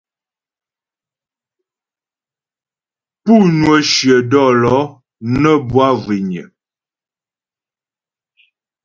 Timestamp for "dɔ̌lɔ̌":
4.31-4.81